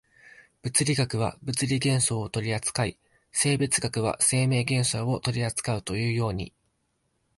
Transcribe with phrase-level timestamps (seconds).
[0.63, 2.97] 物理学は物理現象を取扱い、
[3.31, 6.51] 生物学は生命現象を取扱うというように、